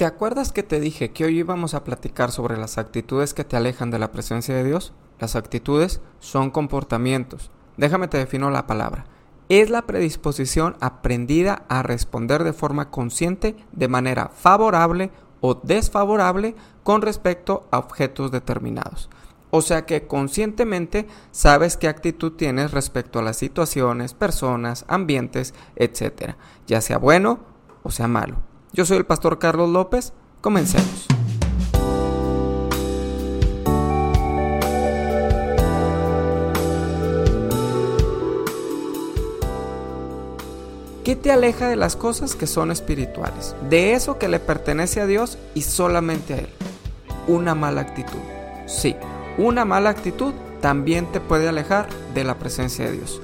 [0.00, 3.58] ¿Te acuerdas que te dije que hoy íbamos a platicar sobre las actitudes que te
[3.58, 4.94] alejan de la presencia de Dios?
[5.18, 7.50] Las actitudes son comportamientos.
[7.76, 9.04] Déjame te defino la palabra.
[9.50, 15.10] Es la predisposición aprendida a responder de forma consciente de manera favorable
[15.42, 19.10] o desfavorable con respecto a objetos determinados.
[19.50, 26.36] O sea que conscientemente sabes qué actitud tienes respecto a las situaciones, personas, ambientes, etc.
[26.66, 27.40] Ya sea bueno
[27.82, 28.49] o sea malo.
[28.72, 30.12] Yo soy el pastor Carlos López.
[30.40, 31.06] Comencemos.
[41.04, 43.56] ¿Qué te aleja de las cosas que son espirituales?
[43.68, 46.48] De eso que le pertenece a Dios y solamente a Él.
[47.26, 48.20] Una mala actitud.
[48.66, 48.94] Sí,
[49.36, 53.20] una mala actitud también te puede alejar de la presencia de Dios.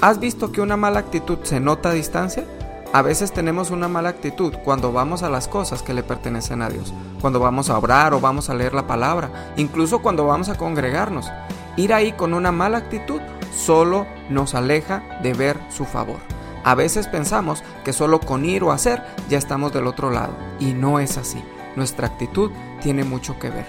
[0.00, 2.44] ¿Has visto que una mala actitud se nota a distancia?
[2.92, 6.70] A veces tenemos una mala actitud cuando vamos a las cosas que le pertenecen a
[6.70, 10.56] Dios, cuando vamos a orar o vamos a leer la palabra, incluso cuando vamos a
[10.56, 11.30] congregarnos.
[11.76, 13.20] Ir ahí con una mala actitud
[13.54, 16.18] solo nos aleja de ver su favor.
[16.64, 20.72] A veces pensamos que solo con ir o hacer ya estamos del otro lado, y
[20.72, 21.42] no es así.
[21.74, 23.66] Nuestra actitud tiene mucho que ver.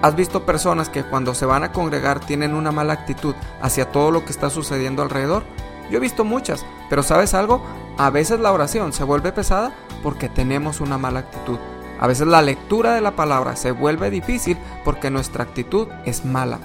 [0.00, 4.10] ¿Has visto personas que cuando se van a congregar tienen una mala actitud hacia todo
[4.10, 5.42] lo que está sucediendo alrededor?
[5.90, 7.62] Yo he visto muchas, pero ¿sabes algo?
[8.00, 11.58] A veces la oración se vuelve pesada porque tenemos una mala actitud.
[12.00, 16.60] A veces la lectura de la palabra se vuelve difícil porque nuestra actitud es mala.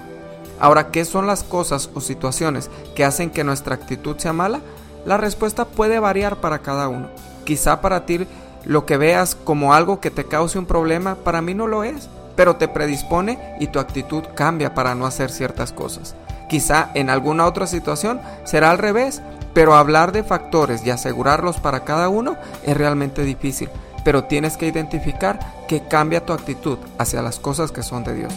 [0.62, 4.62] Ahora, ¿qué son las cosas o situaciones que hacen que nuestra actitud sea mala?
[5.06, 7.10] La respuesta puede variar para cada uno.
[7.44, 8.26] Quizá para ti
[8.64, 12.08] lo que veas como algo que te cause un problema, para mí no lo es,
[12.38, 16.16] pero te predispone y tu actitud cambia para no hacer ciertas cosas.
[16.48, 19.22] Quizá en alguna otra situación será al revés,
[19.56, 23.70] pero hablar de factores y asegurarlos para cada uno es realmente difícil,
[24.04, 25.40] pero tienes que identificar
[25.70, 28.34] que cambia tu actitud hacia las cosas que son de Dios.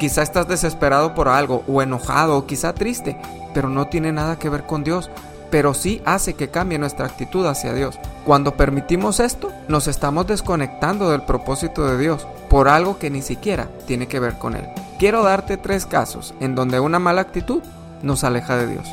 [0.00, 3.16] Quizá estás desesperado por algo o enojado o quizá triste,
[3.54, 5.08] pero no tiene nada que ver con Dios,
[5.52, 8.00] pero sí hace que cambie nuestra actitud hacia Dios.
[8.24, 13.68] Cuando permitimos esto, nos estamos desconectando del propósito de Dios por algo que ni siquiera
[13.86, 14.68] tiene que ver con Él.
[14.98, 17.62] Quiero darte tres casos en donde una mala actitud
[18.02, 18.88] nos aleja de Dios.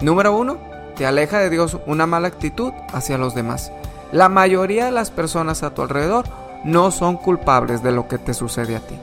[0.00, 0.69] Número uno,
[1.00, 3.72] te aleja de Dios una mala actitud hacia los demás.
[4.12, 6.26] La mayoría de las personas a tu alrededor
[6.62, 8.96] no son culpables de lo que te sucede a ti.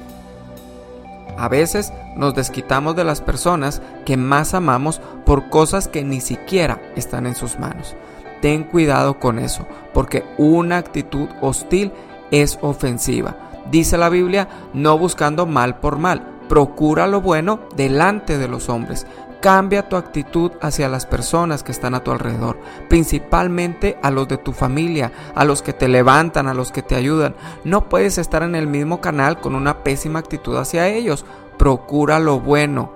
[1.39, 6.79] A veces nos desquitamos de las personas que más amamos por cosas que ni siquiera
[6.95, 7.95] están en sus manos.
[8.43, 11.91] Ten cuidado con eso, porque una actitud hostil
[12.29, 13.37] es ofensiva.
[13.71, 19.07] Dice la Biblia, no buscando mal por mal, procura lo bueno delante de los hombres.
[19.41, 22.57] Cambia tu actitud hacia las personas que están a tu alrededor,
[22.89, 26.95] principalmente a los de tu familia, a los que te levantan, a los que te
[26.95, 27.35] ayudan.
[27.63, 31.23] No puedes estar en el mismo canal con una pésima actitud hacia ellos.
[31.57, 32.91] Procura lo bueno,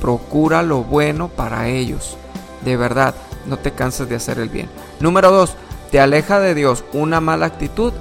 [0.00, 2.18] procura lo bueno para ellos.
[2.62, 3.14] De verdad,
[3.46, 4.68] no te canses de hacer el bien.
[5.00, 5.56] Número 2.
[5.90, 7.92] Te aleja de Dios una mala actitud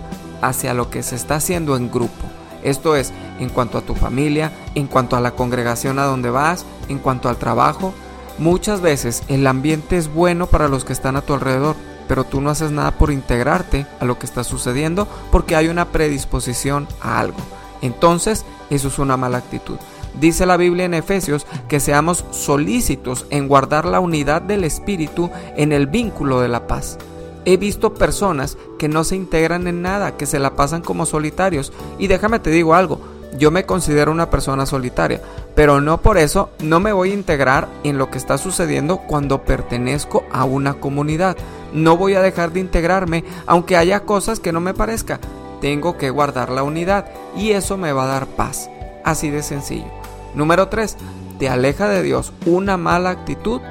[0.41, 2.28] hacia lo que se está haciendo en grupo.
[2.63, 6.66] Esto es, en cuanto a tu familia, en cuanto a la congregación a donde vas,
[6.90, 7.94] en cuanto al trabajo.
[8.38, 11.76] Muchas veces el ambiente es bueno para los que están a tu alrededor,
[12.08, 15.90] pero tú no haces nada por integrarte a lo que está sucediendo porque hay una
[15.90, 17.38] predisposición a algo.
[17.82, 19.78] Entonces, eso es una mala actitud.
[20.20, 25.72] Dice la Biblia en Efesios que seamos solícitos en guardar la unidad del Espíritu en
[25.72, 26.98] el vínculo de la paz.
[27.46, 31.74] He visto personas que no se integran en nada, que se la pasan como solitarios.
[31.98, 33.02] Y déjame te digo algo,
[33.38, 35.22] yo me considero una persona solitaria,
[35.56, 39.44] pero no por eso no me voy a integrar en lo que está sucediendo cuando
[39.44, 41.38] pertenezco a una comunidad.
[41.74, 45.19] No voy a dejar de integrarme aunque haya cosas que no me parezca.
[45.62, 47.06] Tengo que guardar la unidad
[47.36, 48.69] y eso me va a dar paz.
[49.03, 49.92] Así de sencillo.
[50.36, 50.97] Número 3.
[51.40, 53.62] Te aleja de Dios una mala actitud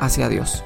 [0.00, 0.62] hacia Dios.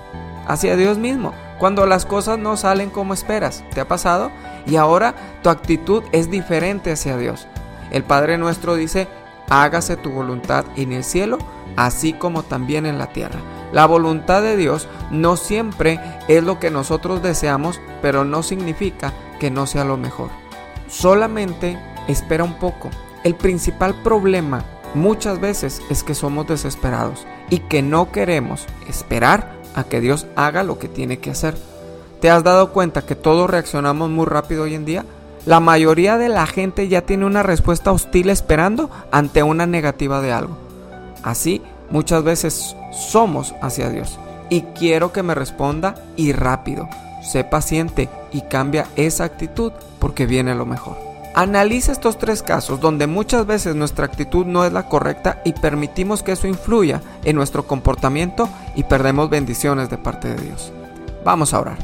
[0.47, 3.65] Hacia Dios mismo cuando las cosas no salen como esperas.
[3.75, 4.31] ¿Te ha pasado?
[4.67, 7.47] Y ahora tu actitud es diferente hacia Dios.
[7.91, 9.09] El Padre nuestro dice,
[9.51, 11.39] hágase tu voluntad en el cielo,
[11.77, 13.41] así como también en la tierra.
[13.73, 19.51] La voluntad de Dios no siempre es lo que nosotros deseamos, pero no significa que
[19.51, 20.31] no sea lo mejor.
[20.89, 21.79] Solamente
[22.09, 22.91] espera un poco.
[23.25, 24.65] El principal problema
[24.95, 30.63] muchas veces es que somos desesperados y que no queremos esperar a que Dios haga
[30.63, 31.57] lo que tiene que hacer.
[32.21, 35.05] ¿Te has dado cuenta que todos reaccionamos muy rápido hoy en día?
[35.49, 40.31] La mayoría de la gente ya tiene una respuesta hostil esperando ante una negativa de
[40.31, 40.59] algo.
[41.23, 44.19] Así muchas veces somos hacia Dios.
[44.51, 46.87] Y quiero que me responda y rápido.
[47.23, 50.99] Sé paciente y cambia esa actitud porque viene lo mejor.
[51.35, 56.23] Analiza estos tres casos donde muchas veces nuestra actitud no es la correcta y permitimos
[56.23, 60.75] que eso influya en nuestro comportamiento y perdemos bendiciones de parte de Dios.
[61.25, 61.79] Vamos a orar.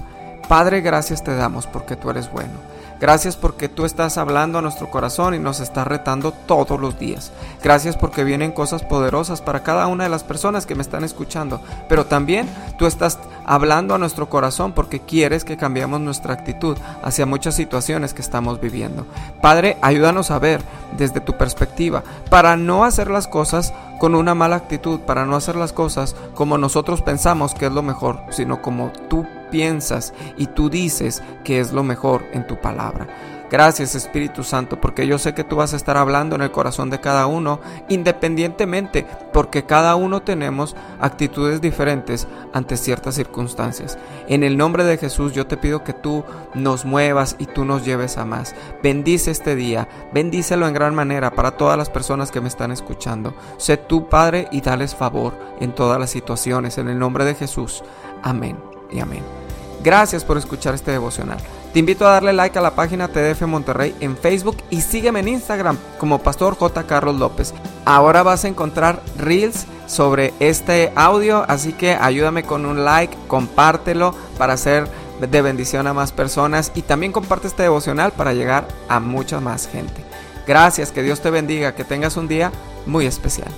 [0.50, 2.73] Padre, gracias te damos porque tú eres bueno.
[3.00, 7.32] Gracias porque tú estás hablando a nuestro corazón y nos estás retando todos los días.
[7.62, 11.60] Gracias porque vienen cosas poderosas para cada una de las personas que me están escuchando.
[11.88, 12.48] Pero también
[12.78, 18.14] tú estás hablando a nuestro corazón porque quieres que cambiemos nuestra actitud hacia muchas situaciones
[18.14, 19.06] que estamos viviendo.
[19.42, 20.62] Padre, ayúdanos a ver
[20.96, 25.56] desde tu perspectiva para no hacer las cosas con una mala actitud, para no hacer
[25.56, 30.68] las cosas como nosotros pensamos que es lo mejor, sino como tú piensas y tú
[30.68, 33.06] dices que es lo mejor en tu palabra.
[33.48, 36.90] Gracias Espíritu Santo, porque yo sé que tú vas a estar hablando en el corazón
[36.90, 43.96] de cada uno, independientemente, porque cada uno tenemos actitudes diferentes ante ciertas circunstancias.
[44.26, 46.24] En el nombre de Jesús yo te pido que tú
[46.54, 48.56] nos muevas y tú nos lleves a más.
[48.82, 53.34] Bendice este día, bendícelo en gran manera para todas las personas que me están escuchando.
[53.58, 56.76] Sé tú, Padre, y dales favor en todas las situaciones.
[56.78, 57.84] En el nombre de Jesús.
[58.24, 58.56] Amén
[58.90, 59.43] y amén.
[59.84, 61.36] Gracias por escuchar este devocional.
[61.74, 65.28] Te invito a darle like a la página TDF Monterrey en Facebook y sígueme en
[65.28, 66.84] Instagram como Pastor J.
[66.84, 67.52] Carlos López.
[67.84, 74.14] Ahora vas a encontrar reels sobre este audio, así que ayúdame con un like, compártelo
[74.38, 74.88] para hacer
[75.20, 79.68] de bendición a más personas y también comparte este devocional para llegar a mucha más
[79.68, 80.02] gente.
[80.46, 82.50] Gracias, que Dios te bendiga, que tengas un día
[82.86, 83.50] muy especial.